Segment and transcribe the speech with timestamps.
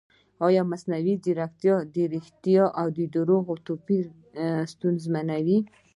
[0.47, 4.03] ایا مصنوعي ځیرکتیا د ریښتیا او دروغو توپیر
[4.35, 5.59] نه ستونزمنوي؟